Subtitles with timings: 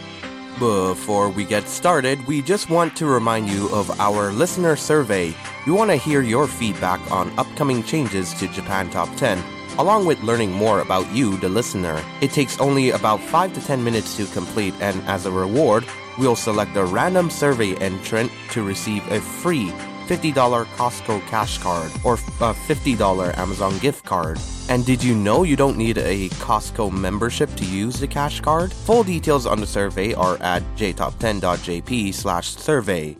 [0.59, 5.35] Before we get started, we just want to remind you of our listener survey.
[5.67, 9.43] We want to hear your feedback on upcoming changes to Japan Top 10,
[9.79, 12.01] along with learning more about you, the listener.
[12.21, 15.85] It takes only about 5 to 10 minutes to complete, and as a reward,
[16.17, 19.73] we'll select a random survey entrant to receive a free
[20.07, 24.39] $50 Costco cash card or a $50 Amazon gift card.
[24.69, 28.73] And did you know you don't need a Costco membership to use the cash card?
[28.73, 33.17] Full details on the survey are at jtop10.jp slash survey.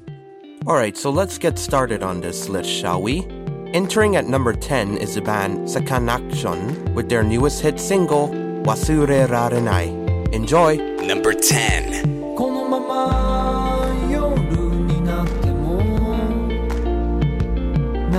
[0.68, 3.28] Alright, so let's get started on this list, shall we?
[3.74, 8.30] Entering at number 10 is the band Sakanaction with their newest hit single,
[8.64, 10.34] Wasure Rarenai.
[10.34, 10.78] Enjoy!
[11.06, 12.25] Number 10.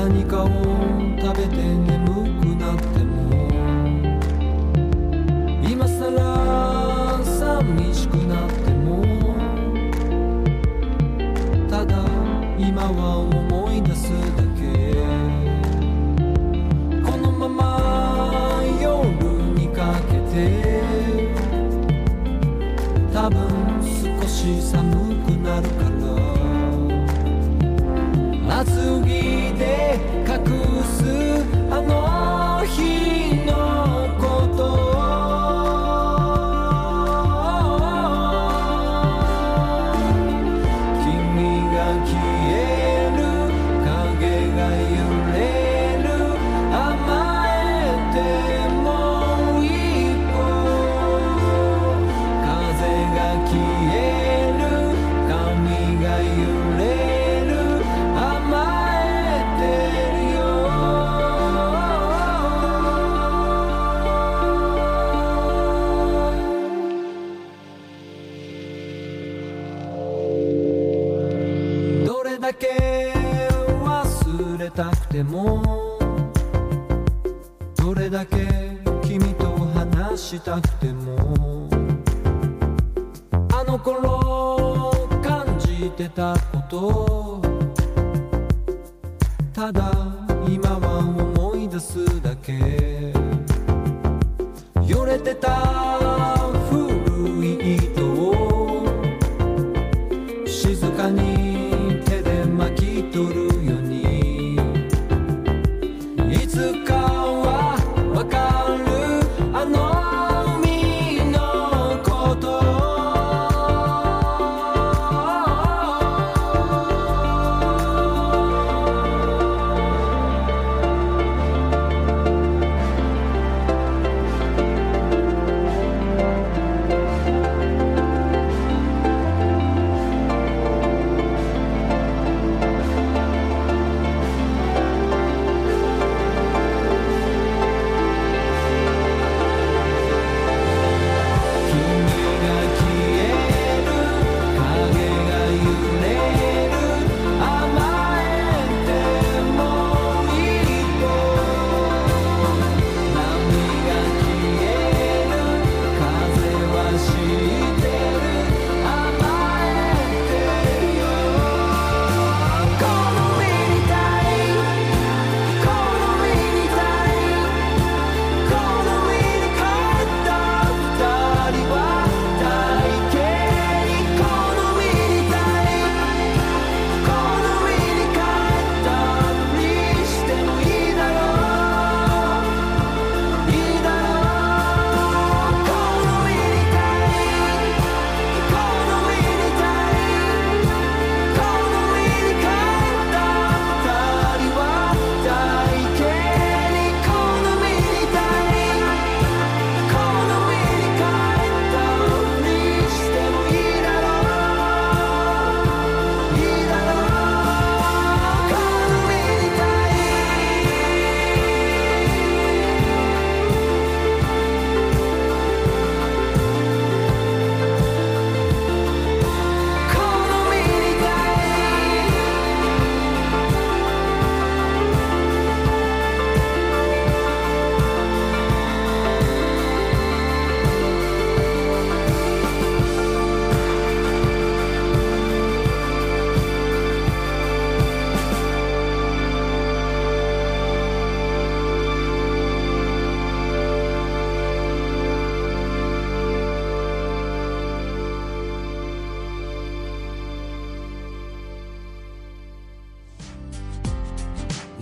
[0.05, 0.74] 何かを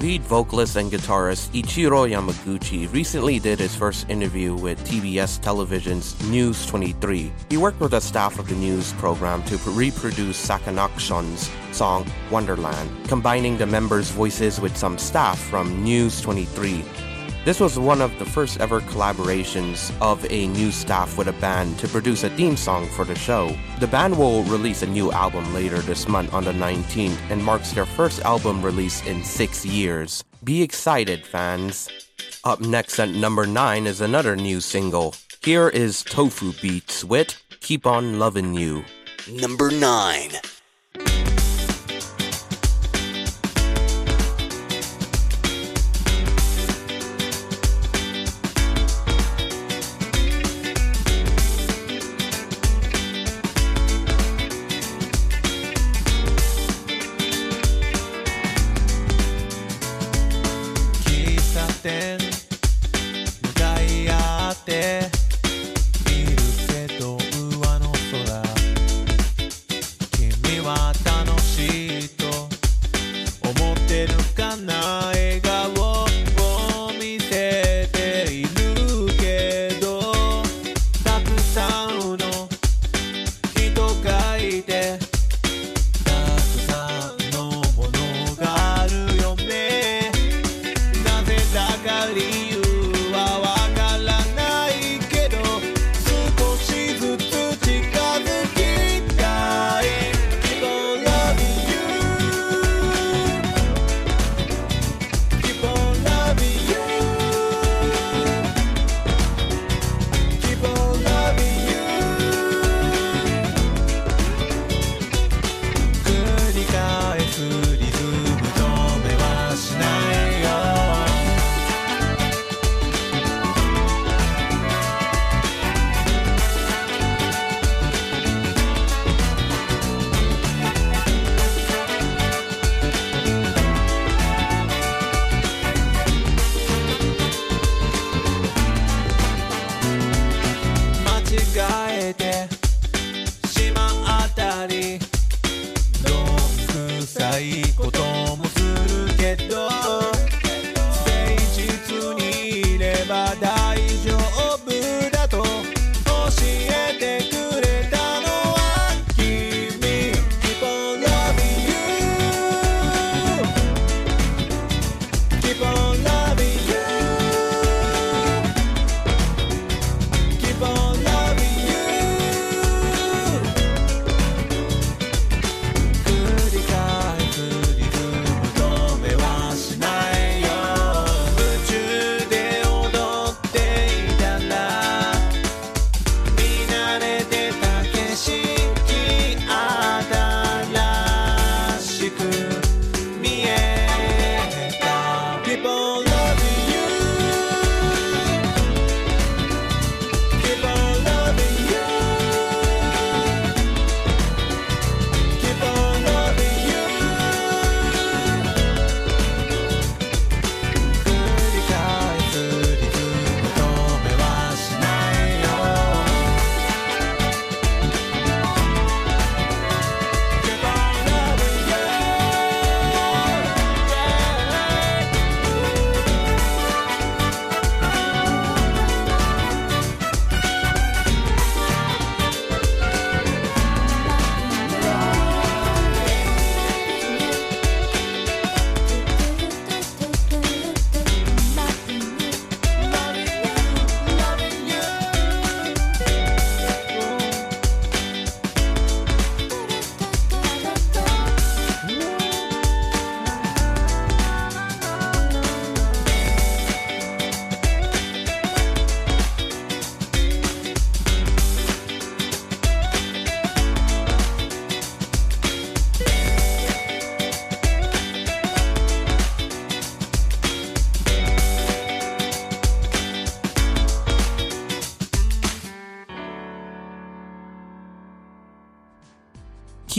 [0.05, 6.67] Lead vocalist and guitarist Ichiro Yamaguchi recently did his first interview with TBS Television's News
[6.67, 7.33] 23.
[7.49, 13.57] He worked with the staff of the news program to reproduce Sakanaction's song Wonderland, combining
[13.57, 16.85] the members' voices with some staff from News 23.
[17.45, 21.79] This was one of the first ever collaborations of a new staff with a band
[21.81, 23.55] to produce a theme song for the show.
[23.81, 27.73] The band will release a new album later this month on the 19th and marks
[27.73, 30.25] their first album release in six years.
[30.43, 31.91] Be excited, fans.
[32.45, 35.15] Up next at number 9 is another new single.
[35.43, 38.87] Here is Tofu Beats with Keep On Lovin' You.
[39.31, 40.31] Number 9.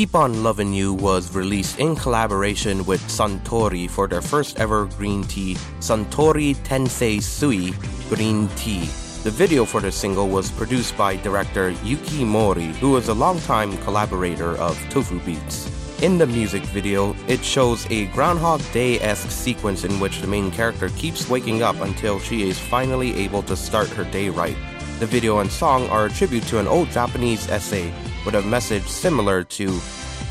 [0.06, 5.24] Keep On Lovin' You was released in collaboration with Suntory for their first ever green
[5.24, 7.74] tea, Suntory Tennensui
[8.08, 8.86] Green Tea.
[9.24, 13.76] The video for the single was produced by director Yuki Mori, who was a longtime
[13.80, 15.72] collaborator of Tofu Beats.
[16.04, 20.52] In the music video, it shows a Groundhog Day esque sequence in which the main
[20.52, 24.58] character keeps waking up until she is finally able to start her day right.
[25.00, 27.92] The video and song are a tribute to an old Japanese essay
[28.26, 29.80] with a message similar to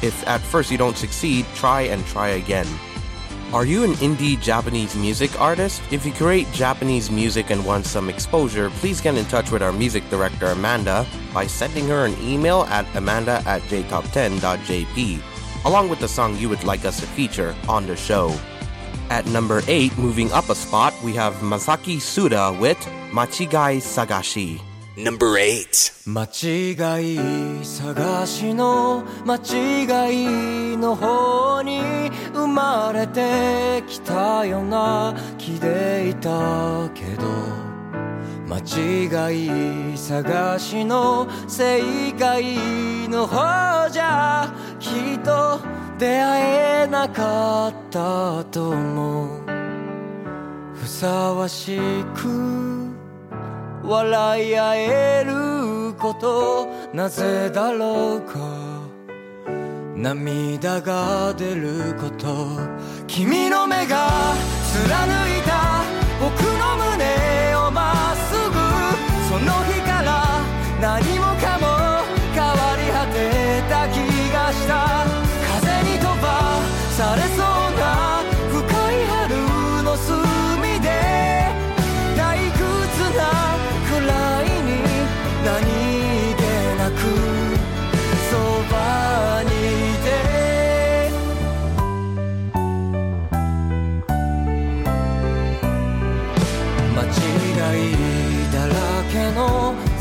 [0.02, 2.66] If at first you don't succeed, try and try again.
[3.54, 5.80] Are you an indie Japanese music artist?
[5.92, 9.72] If you create Japanese music and want some exposure, please get in touch with our
[9.72, 15.22] music director Amanda by sending her an email at amanda at jtop10.jp,
[15.64, 18.34] along with the song you would like us to feature on the show.
[19.08, 22.78] At number 8, moving up a spot, we have Masaki Suda with
[23.12, 24.60] Machigai Sagashi.
[24.96, 26.06] Number 8.
[26.06, 31.80] 間違い探しの間違いの方に
[32.32, 37.26] 生まれてきたような気でいたけど
[38.46, 45.58] 間違い探しの正解の方じゃきっと
[45.98, 49.40] 出会えなかったと思う
[50.76, 51.80] ふさわし
[52.14, 52.73] く
[53.86, 58.38] 笑い合えることなぜだろうか？
[59.96, 62.58] 涙が出ること
[63.06, 64.08] 君の目が
[64.72, 65.06] 貫
[65.38, 65.84] いた
[66.20, 68.54] 僕の胸をまっすぐ
[69.28, 70.40] その日から
[70.80, 71.13] 何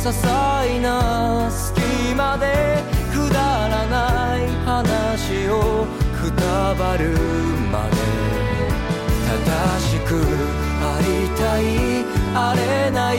[0.04, 1.80] 些細な隙
[2.14, 2.84] 間で
[3.14, 7.12] くだらない話をくたばる
[7.72, 7.96] まで
[9.46, 10.20] 正しく
[10.84, 11.08] あり
[11.40, 11.64] たい
[12.36, 13.18] あれない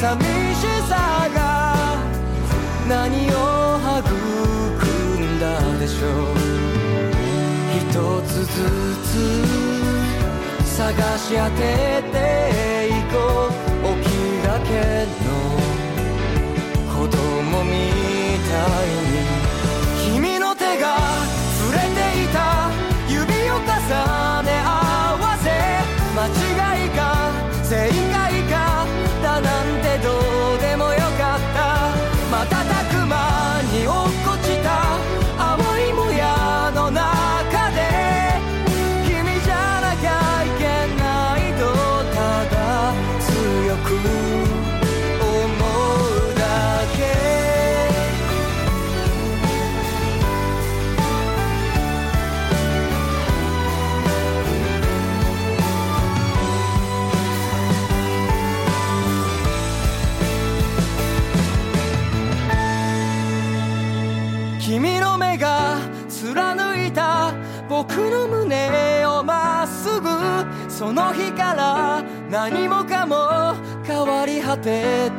[0.00, 1.36] 寂しさが
[2.88, 4.08] 何を育
[5.20, 5.44] んだ
[5.78, 6.32] でしょう
[7.76, 7.92] 一
[8.22, 8.64] つず
[9.04, 9.12] つ
[10.78, 13.65] 探し当てていこう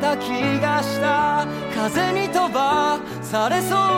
[0.08, 1.46] た気がした。
[1.74, 3.97] 風に飛ばされそ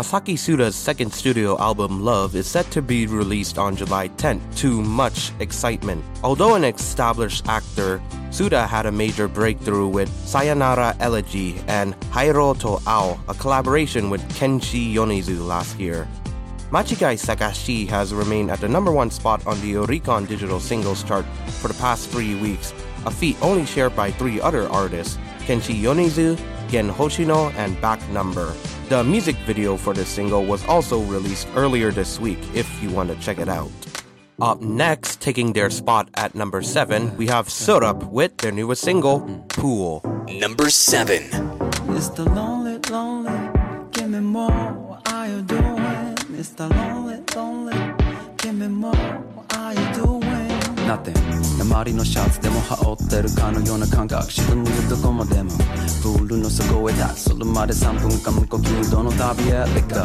[0.00, 4.80] Masaki Suda's second studio album, Love, is set to be released on July 10th to
[4.80, 6.02] much excitement.
[6.24, 12.80] Although an established actor, Suda had a major breakthrough with Sayonara Elegy and Haiiro to
[12.88, 16.08] Ao, a collaboration with Kenshi Yonezu last year.
[16.70, 21.26] Machigai Sagashi has remained at the number one spot on the Oricon digital singles chart
[21.60, 22.72] for the past three weeks,
[23.04, 26.40] a feat only shared by three other artists Kenshi Yonezu,
[26.70, 28.54] Gen Hoshino, and Back Number.
[28.88, 33.10] The music video for this single was also released earlier this week if you want
[33.10, 33.70] to check it out.
[34.40, 39.20] Up next, taking their spot at number 7, we have SIRUP with their newest single,
[39.48, 40.00] Pool.
[40.28, 41.24] Number 7.
[41.90, 43.50] It's the lonely, lonely.
[43.90, 44.50] Give me more.
[44.50, 46.14] What are you doing?
[46.30, 46.70] Mr.
[46.70, 47.76] Lonely, lonely
[48.38, 48.94] Give me more,
[50.90, 51.14] Nothing
[51.62, 54.32] 周りのシャツでも羽織ってるかのような感覚。
[54.32, 55.50] 沈むどこまでも。
[56.02, 60.02] プールの底へ立つそれまで3分間無呼吸どの旅へ Let go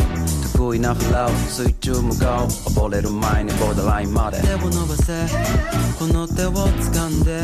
[0.53, 4.39] 得意なフラウ水中向かう溺れる前にボーダーラインまで。
[4.41, 5.25] 手を伸ばせ。
[5.97, 7.41] この手を掴んで。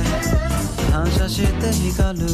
[0.92, 2.28] 反射して光る。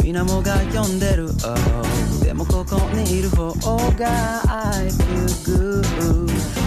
[0.00, 6.59] 水面が呼んでる、oh、でもここにいる方が I feel good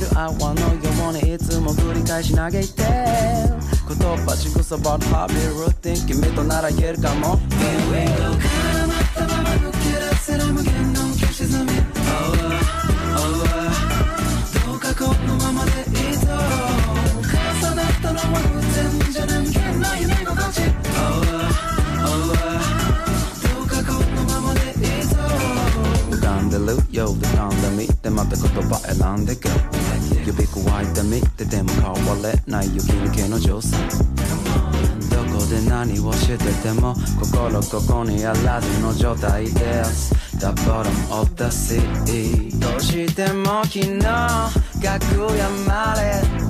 [0.00, 0.44] 浮かんでる。
[0.44, 0.68] 泡のよ
[1.10, 3.96] うにいつも繰り返し嘆いて言
[4.26, 7.38] 葉仕草 about hobby routine 君となら言えるかも。
[7.38, 7.44] Here
[7.90, 12.34] we go 絡まったまま抜け出せる無限の浮き沈み Oh,
[13.16, 13.24] oh,
[14.66, 19.44] どうかこのままでいいと重なったのは偶然じゃなく
[19.78, 20.62] な夢心地
[20.96, 21.12] Oh,
[22.04, 22.38] oh, oh
[23.42, 25.14] どうかこのままでいいと
[26.16, 27.43] 浮かんでるよ浮かんで
[27.86, 29.48] みてまた言葉選んでく
[30.26, 33.76] 指くわえてみてでも変われない雪抜けの女性
[35.10, 40.14] どこで何をしてても心ここにあらずの状態です。
[40.38, 41.80] The bottom of the sea
[42.58, 45.94] どうしても昨日楽屋ま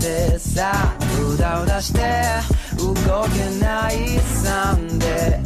[0.00, 0.72] ででさ
[1.20, 2.00] うだうだして
[2.78, 2.94] 動
[3.28, 5.44] けないサンデー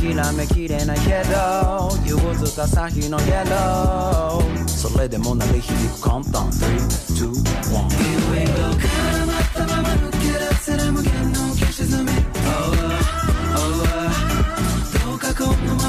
[0.00, 6.66] 諦めきれないけど憂鬱た朝日のイエローそれでも鳴り響く簡単3、
[7.12, 7.44] 2、1
[7.90, 12.72] Here we go 絡まったまま抜け出せる無限の浮き沈み Oh,
[13.56, 13.84] oh,
[15.04, 15.79] oh どうかこの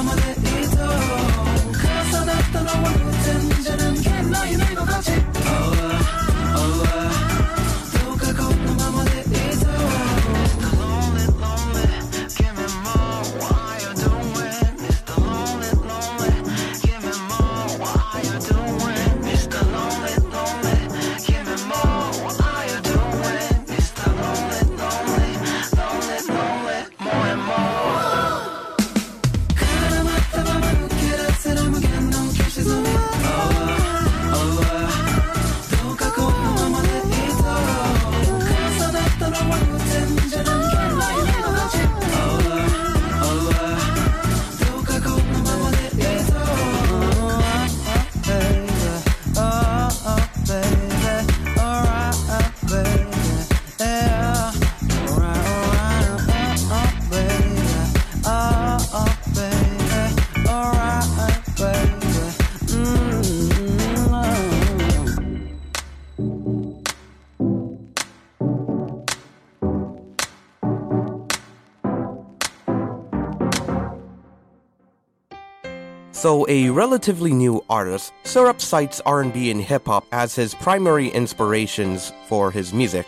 [76.21, 82.13] So, a relatively new artist, SIRUP cites R&B and hip hop as his primary inspirations
[82.27, 83.07] for his music,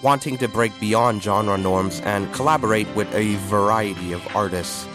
[0.00, 4.88] wanting to break beyond genre norms and collaborate with a variety of artists.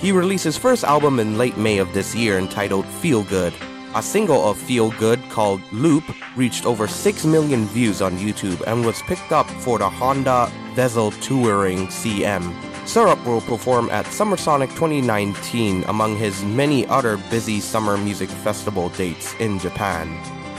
[0.00, 3.54] He released his first album in late May of this year entitled Feel Good.
[3.94, 6.02] A single of Feel Good called Loop
[6.34, 11.12] reached over 6 million views on YouTube and was picked up for the Honda Vezel
[11.22, 12.67] Touring CM.
[12.88, 18.88] SIRUP will perform at Summer Sonic 2019 among his many other busy summer music festival
[18.88, 20.08] dates in Japan.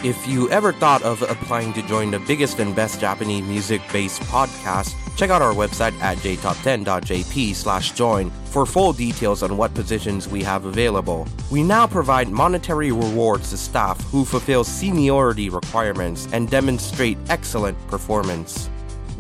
[0.06, 4.94] If you ever thought of applying to join the biggest and best Japanese music-based podcast,
[5.18, 10.44] check out our website at jtop10.jp slash join for full details on what positions we
[10.44, 11.28] have available.
[11.50, 18.70] We now provide monetary rewards to staff who fulfill seniority requirements and demonstrate excellent performance.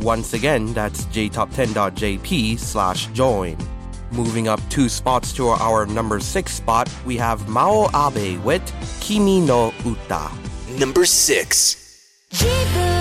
[0.01, 3.57] Once again, that's jtop10.jp slash join.
[4.11, 8.63] Moving up two spots to our number six spot, we have Mao Abe with
[9.01, 10.31] Kimi no Uta.
[10.77, 12.98] Number 6.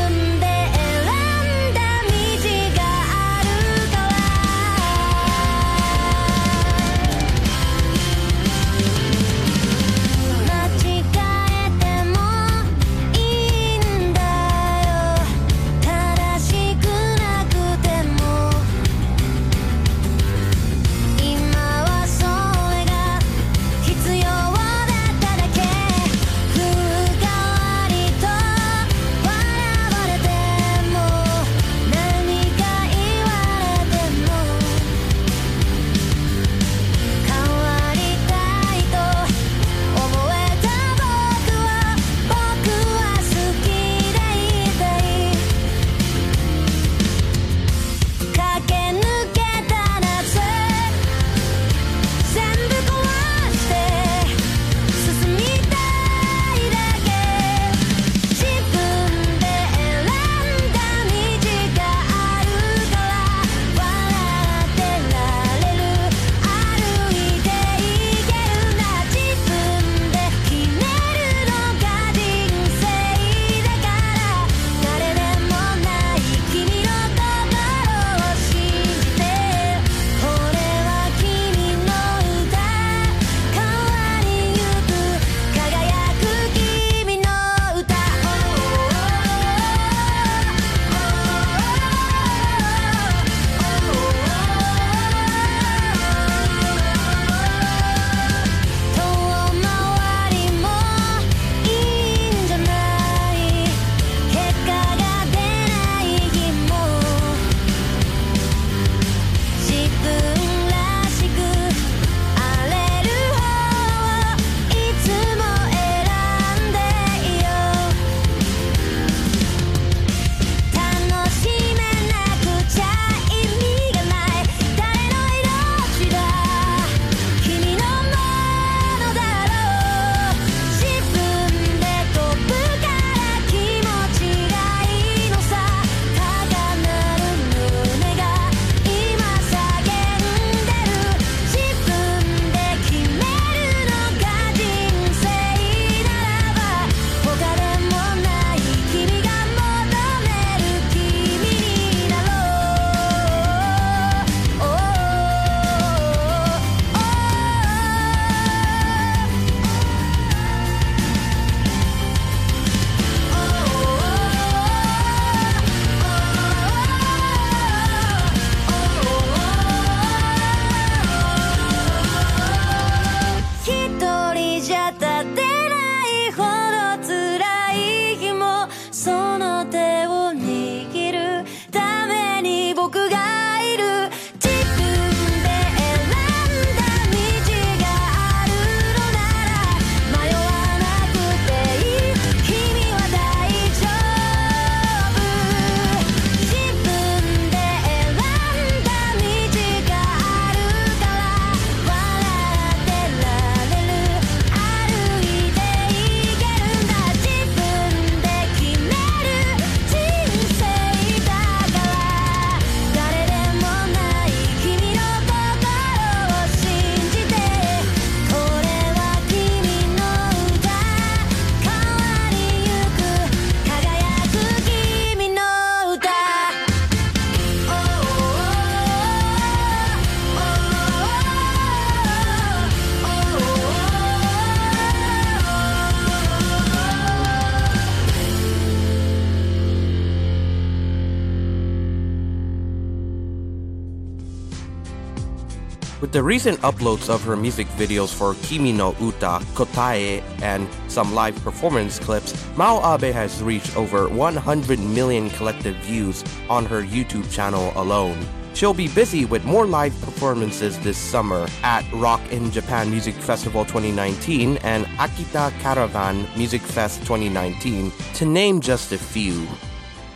[246.18, 251.36] The recent uploads of her music videos for Kimi no Uta, Kotae, and some live
[251.44, 257.72] performance clips, Mao Abe has reached over 100 million collective views on her YouTube channel
[257.76, 258.18] alone.
[258.52, 263.64] She'll be busy with more live performances this summer at Rock in Japan Music Festival
[263.64, 269.46] 2019 and Akita Caravan Music Fest 2019, to name just a few.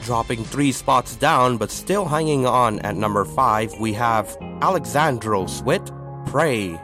[0.04, 5.82] Dropping three spots down but still hanging on at number five, we have Alexandros with
[6.26, 6.80] Pray.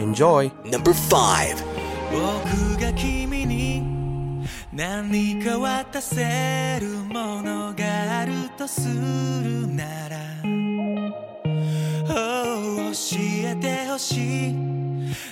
[0.00, 0.50] Enjoy.
[0.64, 1.78] Number 5.
[2.10, 3.82] 僕が君に
[4.72, 10.16] 何か渡せるものがあるとするなら
[12.08, 14.54] Oh 教えてほしい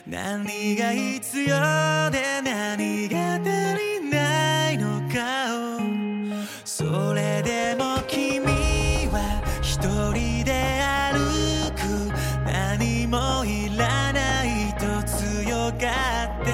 [0.08, 3.44] 何が必要で何が足
[4.02, 5.82] りないのかを
[6.65, 8.46] それでも君
[9.12, 9.80] は一
[10.13, 11.82] 人で歩く
[12.46, 16.52] 何もいらないと強がって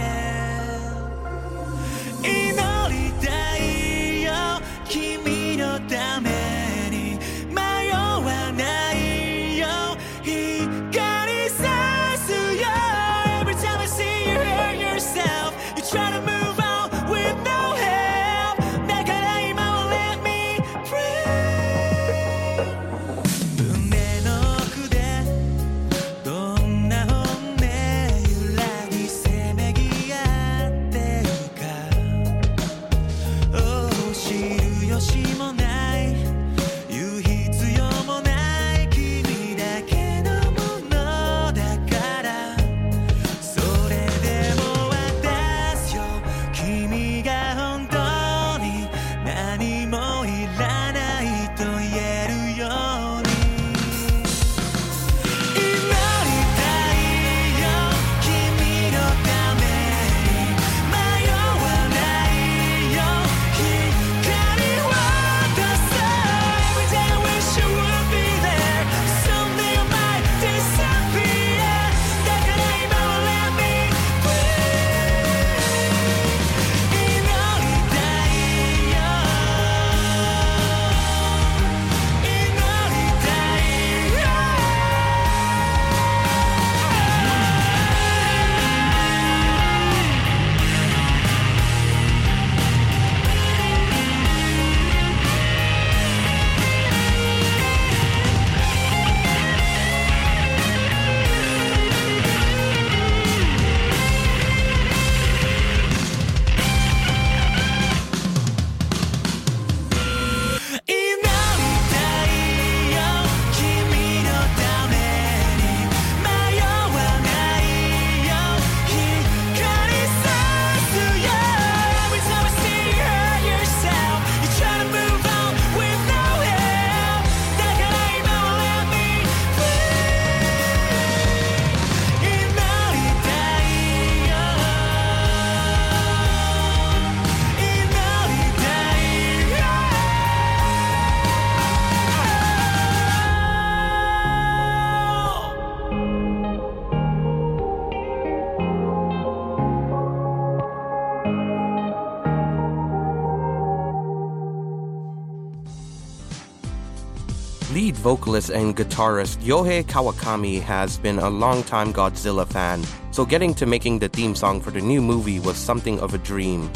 [158.08, 164.00] vocalist and guitarist Yohei Kawakami has been a longtime Godzilla fan, so getting to making
[164.00, 166.72] the theme song for the new movie was something of a dream.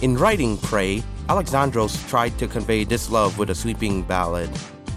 [0.00, 4.50] In writing Pray, Alexandros tried to convey this love with a sweeping ballad.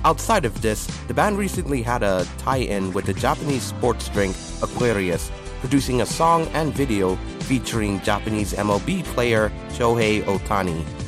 [0.06, 4.36] Outside of this, the band recently had a tie in with the Japanese sports drink
[4.64, 5.30] Aquarius,
[5.60, 10.99] producing a song and video featuring Japanese MLB player Shohei Otani.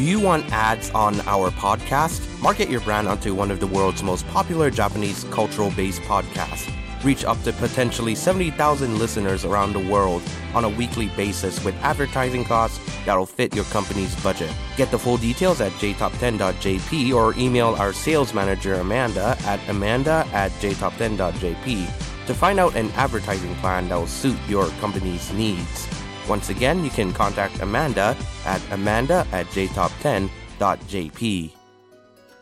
[0.00, 2.26] Do you want ads on our podcast?
[2.40, 6.72] Market your brand onto one of the world's most popular Japanese cultural based podcasts.
[7.04, 10.22] Reach up to potentially 70,000 listeners around the world
[10.54, 14.50] on a weekly basis with advertising costs that'll fit your company's budget.
[14.78, 20.50] Get the full details at jtop10.jp or email our sales manager Amanda at amanda at
[20.62, 25.90] jtop10.jp to find out an advertising plan that will suit your company's needs.
[26.29, 31.51] Once again, you can contact Amanda at amanda at jtop10.jp.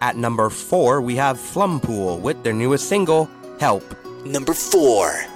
[0.02, 3.84] At number 4, we have Flumpool with their newest single, Help.
[4.26, 5.34] Number 4.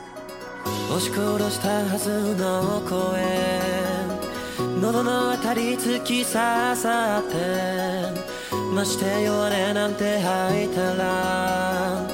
[0.90, 3.22] 押し殺したはずの声
[4.82, 6.34] 喉のあたり突き刺
[6.76, 8.12] さって
[8.74, 12.06] まして弱音なんて吐いたら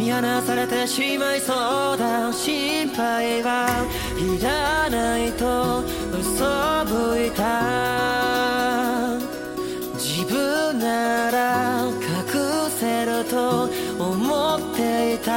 [0.00, 1.52] 見放されてしまいそ
[1.92, 2.32] うだ。
[2.32, 3.84] 心配は
[4.16, 5.84] いらないと。
[6.10, 9.18] 嘘ぶいた
[9.98, 13.68] 自分なら隠せると
[14.02, 15.30] 思っていた。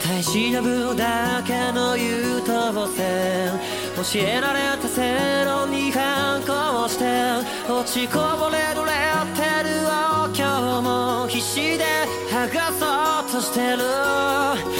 [0.00, 3.50] 耐え忍ぶだけの優等生。
[3.96, 7.66] 教えられた正論に反抗して。
[7.68, 8.86] 落ちこぼれる
[12.48, 14.75] 探そうとしてる。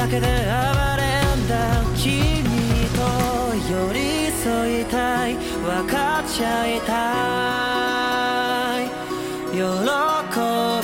[0.00, 0.32] だけで暴
[0.96, 1.04] れ
[1.36, 2.42] んだ君
[2.96, 3.00] と
[3.70, 5.34] 寄り添いたい。
[5.34, 6.92] 分かっちゃいた
[8.80, 8.88] い。
[9.52, 9.60] 喜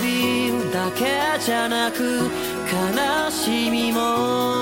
[0.05, 4.56] びだけじゃなく悲しみも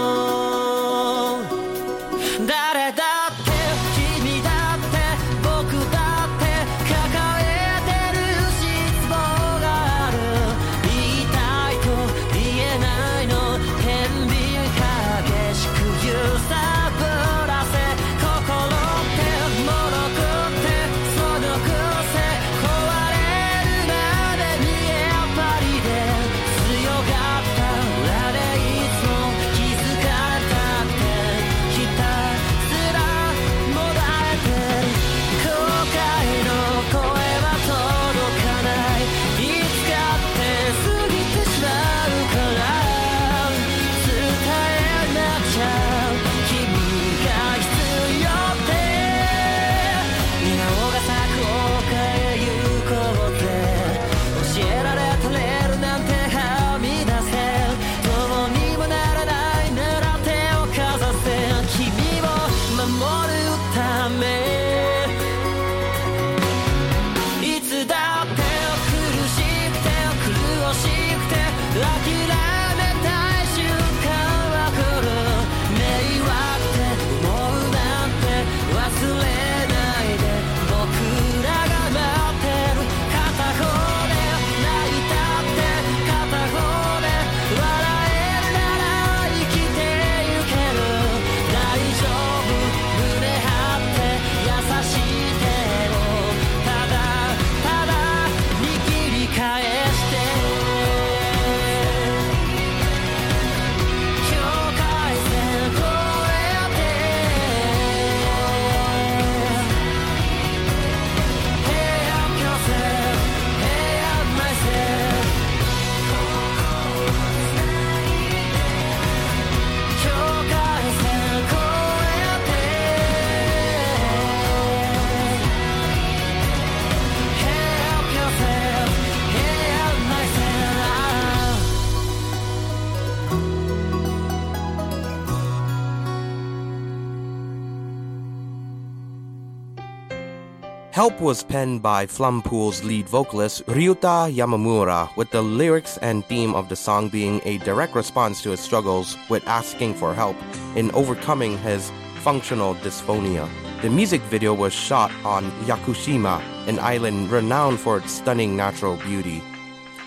[141.05, 146.71] Help was penned by Flumpool's lead vocalist Ryuta Yamamura, with the lyrics and theme of
[146.71, 150.35] the song being a direct response to his struggles with asking for help
[150.77, 153.47] in overcoming his functional dysphonia.
[153.83, 159.43] The music video was shot on Yakushima, an island renowned for its stunning natural beauty.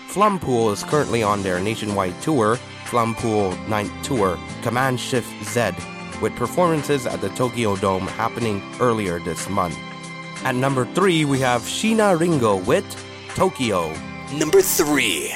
[0.08, 5.70] Flumpool is currently on their nationwide tour, Flumpool Ninth Tour, Command Shift Z,
[6.20, 9.78] with performances at the Tokyo Dome happening earlier this month.
[10.44, 12.86] At number three, we have Sheena Ringo with
[13.34, 13.92] Tokyo.
[14.32, 15.34] Number three.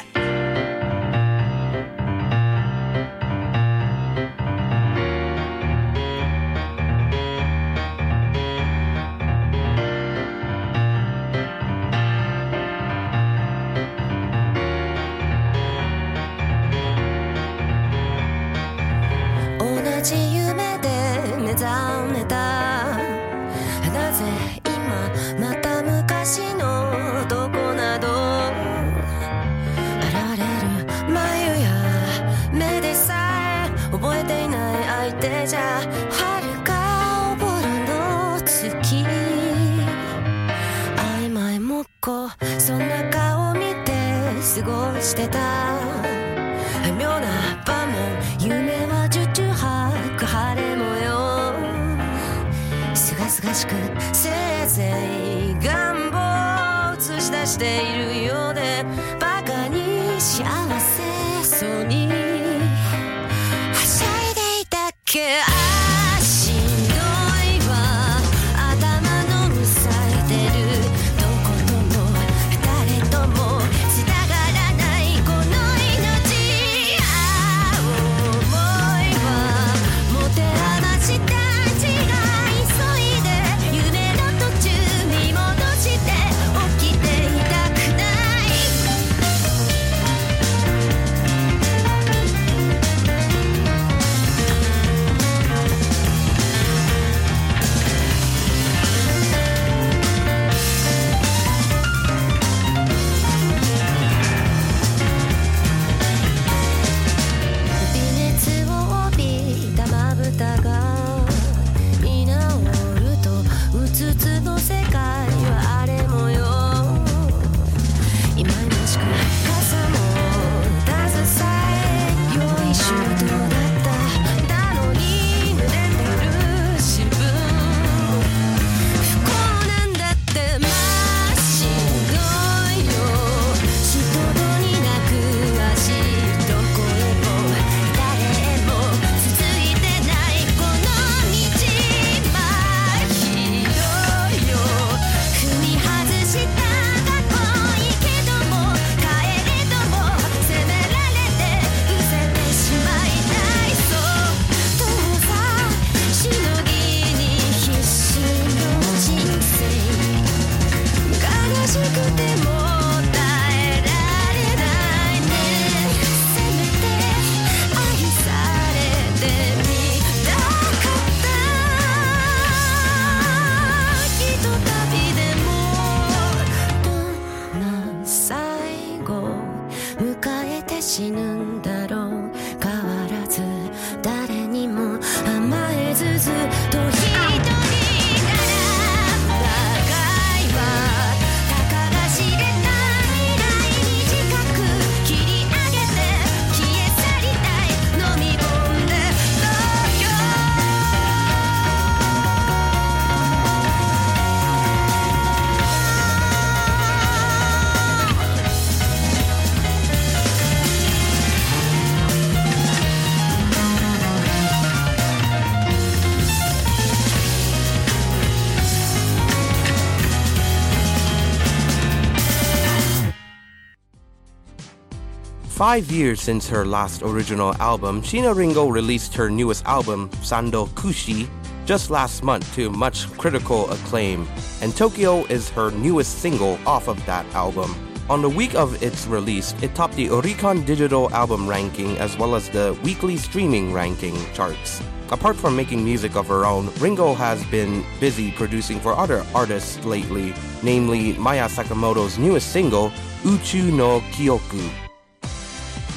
[225.63, 231.29] five years since her last original album, Sheena Ringo released her newest album, Sandokushi,
[231.67, 234.27] just last month to much critical acclaim,
[234.61, 237.77] and Tokyo is her newest single off of that album.
[238.11, 242.35] On the week of its release, it topped the Oricon digital album ranking as well
[242.35, 244.83] as the weekly streaming ranking charts.
[245.13, 249.79] Apart from making music of her own, Ringo has been busy producing for other artists
[249.85, 250.35] lately,
[250.65, 252.91] namely Maaya Sakamoto's newest single,
[253.23, 254.69] Uchu no Kyoku,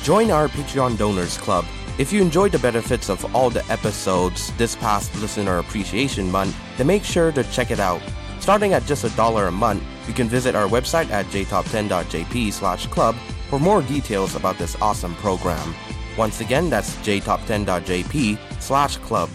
[0.06, 1.66] Join our Patreon Donors Club.
[1.98, 6.86] If you enjoyed the benefits of all the episodes this past Listener Appreciation Month, then
[6.86, 8.04] make sure to check it out.
[8.40, 12.86] Starting at just a dollar a month, you can visit our website at jtop10.jp slash
[12.86, 13.16] club
[13.50, 15.74] for more details about this awesome program.
[16.16, 19.28] Once again, that's jtop10.jp slash club.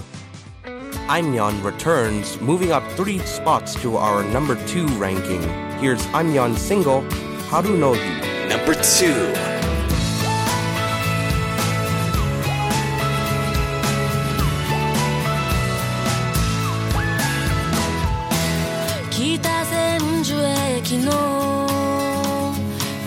[0.63, 5.43] Aimyon returns, moving up three spots to our number two ranking.
[5.81, 7.01] Here's Aimyon's single,
[7.51, 8.49] How Do Know You?
[8.49, 9.60] Number two.
[20.91, 21.13] きの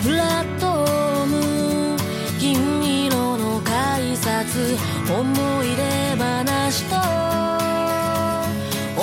[0.02, 1.98] フラットム
[2.40, 6.96] 銀色の改札思い出話と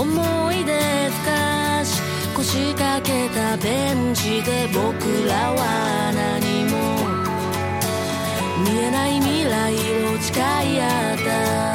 [0.02, 0.72] 思い出
[1.12, 2.02] ふかし
[2.36, 4.82] 腰掛けたベンチで僕
[5.30, 6.74] らは何も
[8.68, 10.40] 見えない未来を誓
[10.74, 11.71] い合った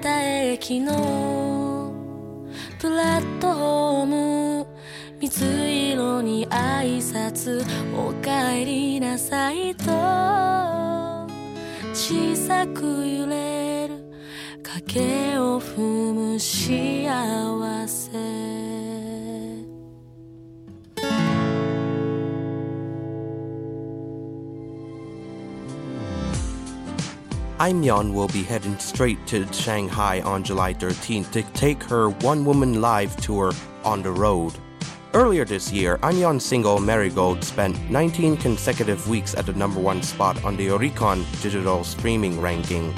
[0.00, 1.92] た駅の
[2.78, 4.66] プラットホーム
[5.20, 7.64] 水色に挨拶
[7.96, 9.84] おかえりなさいと
[11.92, 13.96] 小さく揺れる
[14.62, 18.47] 賭けを踏む幸せ。
[27.58, 33.16] Aimyon will be heading straight to Shanghai on July 13th to take her one woman live
[33.16, 33.50] tour
[33.84, 34.52] on the road.
[35.12, 40.44] Earlier this year, Aimyon's single Marigold spent 19 consecutive weeks at the number one spot
[40.44, 42.92] on the Oricon digital streaming ranking.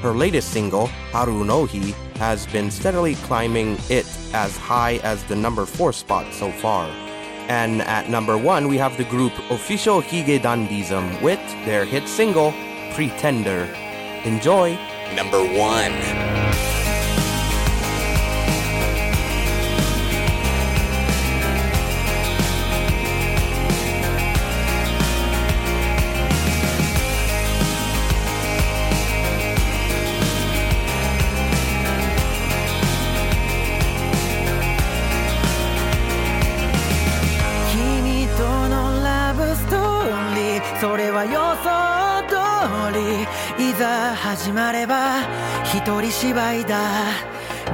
[0.00, 5.36] Her latest single, Haru no Hi, has been steadily climbing it as high as the
[5.36, 6.88] number four spot so far.
[7.48, 12.54] And at number one, we have the group Official Hige Dandism with their hit single,
[12.94, 13.85] Pretender.
[14.26, 14.76] Enjoy!
[15.14, 16.45] Number one.
[44.72, 45.20] れば
[45.64, 46.78] 一人芝居だ。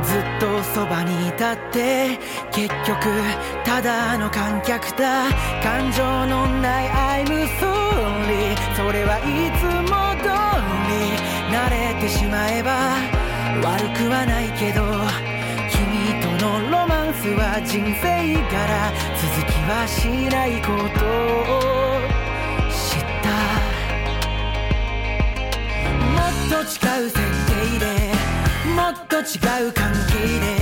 [0.03, 2.19] ずっとそばにいたって
[2.51, 2.99] 結局
[3.65, 5.25] ただの観客だ。
[5.63, 7.27] 感情のない I'm
[7.59, 9.23] sorry それはい
[9.59, 10.29] つも通
[10.89, 10.93] り
[11.55, 12.97] 慣れてしまえば
[13.63, 14.83] 悪くはないけど
[15.71, 21.82] 君とのロマンスは人生柄続きはしないこと
[26.63, 28.13] と違う設定で
[28.77, 30.62] もっと違う関係で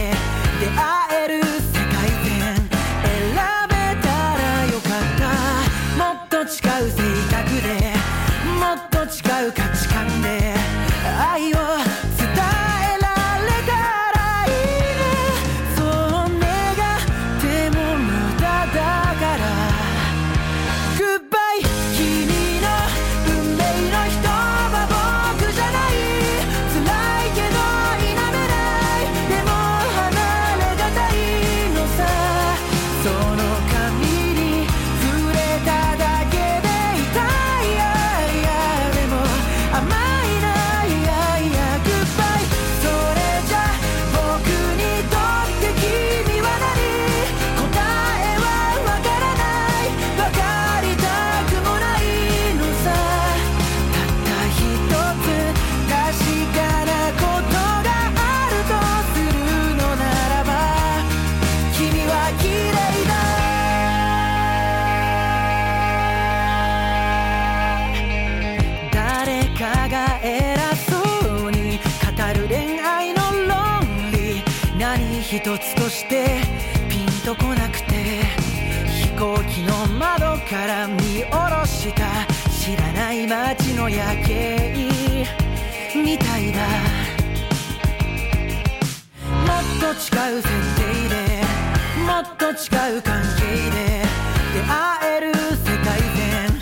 [80.50, 80.96] から見
[81.30, 84.74] 下ろした知らない街の夜景
[85.94, 86.66] みたいだ
[89.46, 91.14] もっと近い設定で
[92.04, 94.02] もっと近い関係で
[94.52, 96.58] 出会える世界線選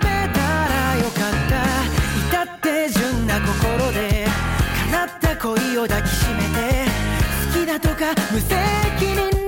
[0.00, 1.62] べたらよかった。
[2.26, 4.26] 至って純な心で
[4.90, 6.90] 叶った恋を抱きしめて
[7.54, 8.56] 好きだとか無責
[9.14, 9.39] 任に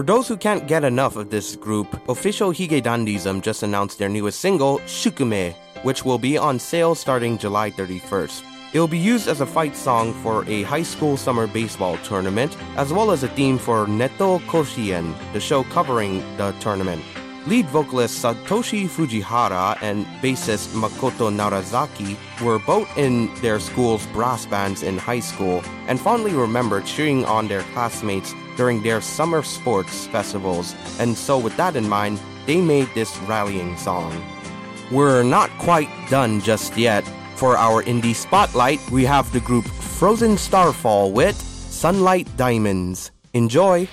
[0.00, 4.08] For those who can't get enough of this group, official Hige Dandism just announced their
[4.08, 8.42] newest single, Shukumei, which will be on sale starting July 31st.
[8.72, 12.56] It will be used as a fight song for a high school summer baseball tournament,
[12.78, 17.04] as well as a theme for Netto Koshien, the show covering the tournament.
[17.46, 24.82] Lead vocalist Satoshi Fujihara and bassist Makoto Narazaki were both in their school's brass bands
[24.82, 30.74] in high school and fondly remember cheering on their classmates during their summer sports festivals,
[30.98, 34.12] and so with that in mind, they made this rallying song.
[34.92, 37.02] We're not quite done just yet.
[37.36, 43.12] For our indie spotlight, we have the group Frozen Starfall with Sunlight Diamonds.
[43.32, 43.88] Enjoy!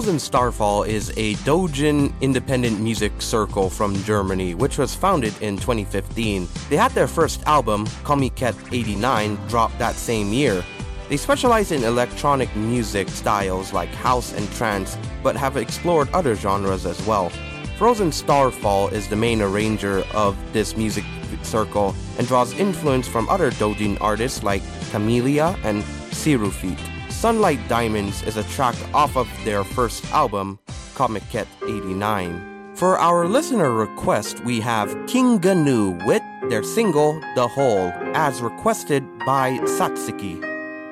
[0.00, 6.48] Frozen Starfall is a Dojin independent music circle from Germany, which was founded in 2015.
[6.70, 10.64] They had their first album, Comiket 89, dropped that same year.
[11.10, 16.86] They specialize in electronic music styles like house and trance, but have explored other genres
[16.86, 17.28] as well.
[17.76, 21.04] Frozen Starfall is the main arranger of this music
[21.42, 26.89] circle and draws influence from other Dojin artists like Camellia and Sirufit.
[27.20, 30.58] Sunlight Diamonds is a track off of their first album,
[30.94, 32.74] Comiket 89.
[32.74, 39.04] For our listener request, we have King Gnu with their single The Hole, as requested
[39.26, 40.42] by Satsuki.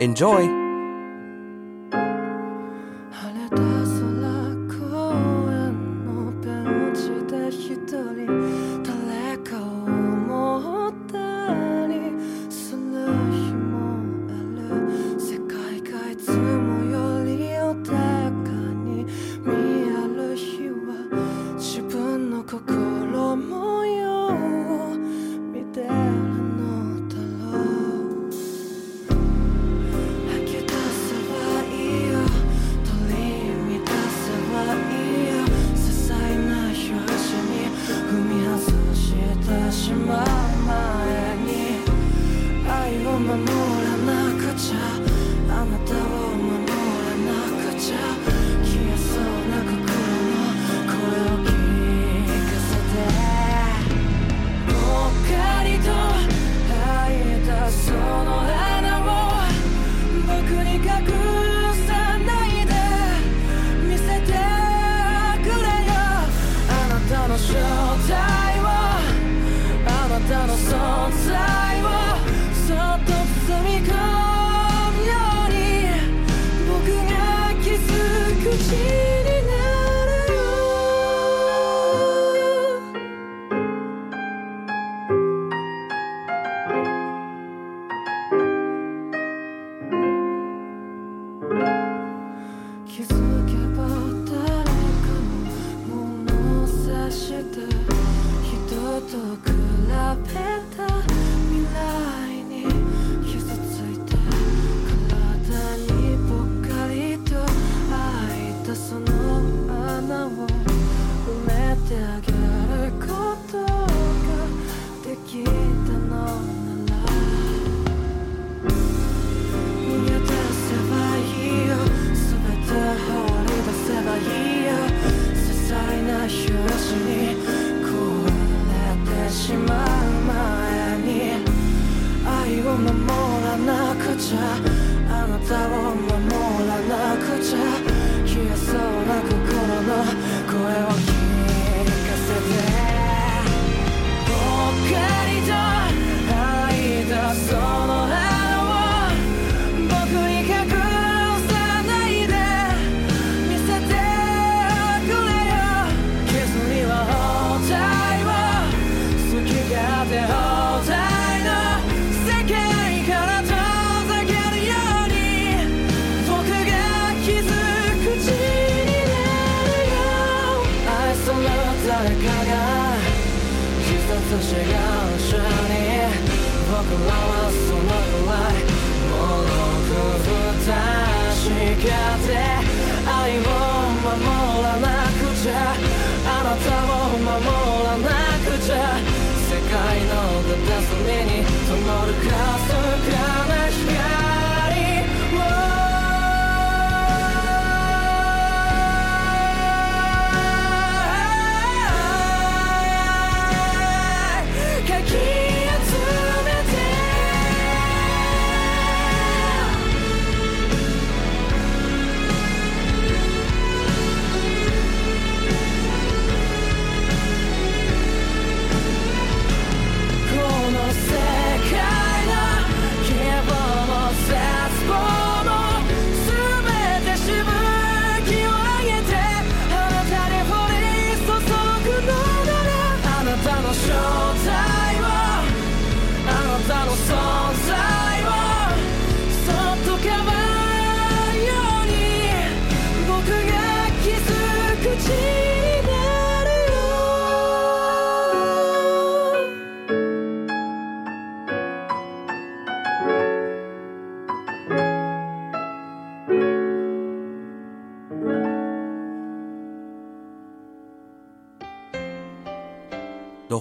[0.03, 0.67] Enjoy!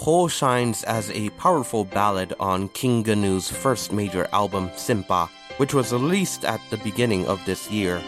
[0.07, 5.27] Whole shines as a powerful ballad on King Gnu's first major album, Sympa,
[5.57, 8.01] which was released at the beginning of this year.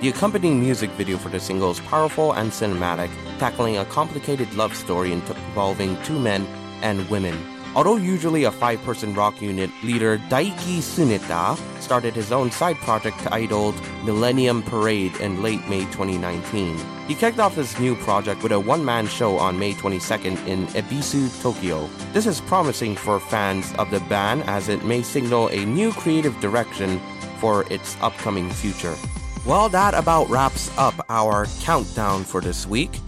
[0.00, 4.74] The accompanying music video for the single is powerful and cinematic, tackling a complicated love
[4.74, 6.44] story involving two men
[6.82, 7.55] and women.
[7.76, 13.18] Although usually a five person rock unit, leader Daiki Tsuneta started his own side project
[13.18, 16.78] titled Millennium Parade in late May 2019.
[17.06, 20.66] He kicked off his new project with a one man show on May 22nd in
[20.68, 21.86] Ebisu, Tokyo.
[22.14, 26.40] This is promising for fans of the band as it may signal a new creative
[26.40, 26.98] direction
[27.40, 28.96] for its upcoming future.
[29.44, 32.98] Well, that about wraps up our countdown for this week.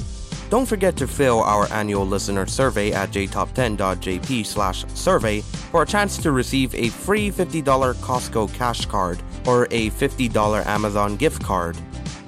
[0.50, 6.16] Don't forget to fill our annual listener survey at jtop10.jp slash survey for a chance
[6.18, 7.62] to receive a free $50
[7.96, 11.76] Costco cash card or a $50 Amazon gift card.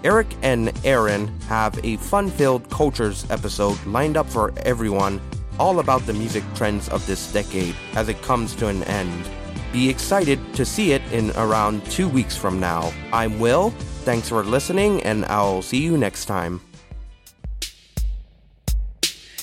[0.05, 5.21] Eric and Aaron have a fun-filled cultures episode lined up for everyone
[5.59, 9.29] all about the music trends of this decade as it comes to an end.
[9.73, 12.93] Be excited to see it in around two weeks from now.
[13.12, 13.71] I'm Will.
[14.05, 16.61] Thanks for listening, and I'll see you next time.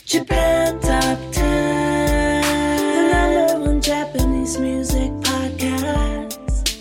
[0.07, 6.77] Japan Top 10, the number one Japanese music podcast.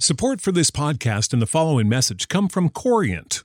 [0.00, 3.44] Support for this podcast and the following message come from Corient.